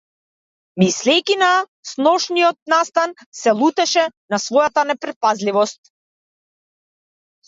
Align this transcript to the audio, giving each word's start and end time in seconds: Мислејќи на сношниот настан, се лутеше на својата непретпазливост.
Мислејќи 0.83 1.33
на 1.41 1.49
сношниот 1.89 2.57
настан, 2.73 3.13
се 3.39 3.53
лутеше 3.59 4.05
на 4.35 4.39
својата 4.45 4.87
непретпазливост. 4.93 5.93